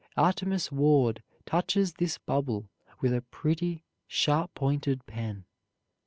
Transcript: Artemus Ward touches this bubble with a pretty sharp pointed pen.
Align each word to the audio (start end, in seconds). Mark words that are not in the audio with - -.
Artemus 0.17 0.71
Ward 0.71 1.21
touches 1.45 1.93
this 1.93 2.17
bubble 2.17 2.67
with 3.01 3.13
a 3.13 3.21
pretty 3.21 3.83
sharp 4.07 4.51
pointed 4.55 5.05
pen. 5.05 5.45